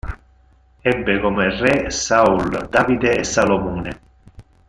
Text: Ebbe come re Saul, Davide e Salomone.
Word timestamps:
Ebbe 0.81 1.19
come 1.19 1.55
re 1.59 1.91
Saul, 1.91 2.67
Davide 2.71 3.17
e 3.19 3.23
Salomone. 3.23 3.99